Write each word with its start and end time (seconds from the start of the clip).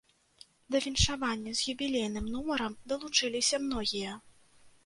Да 0.75 0.79
віншавання 0.85 1.53
з 1.59 1.75
юбілейным 1.75 2.25
нумарам 2.37 2.79
далучыліся 2.93 3.61
многія. 3.67 4.19